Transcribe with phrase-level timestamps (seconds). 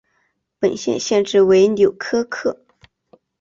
[0.57, 2.59] 本县县治为纽柯克。